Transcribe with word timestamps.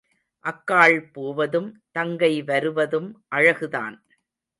அக்காள் 0.45 0.95
போவதும் 1.11 1.67
தங்கை 1.91 2.31
வருவதும் 2.41 3.09
அழகுதான். 3.35 3.97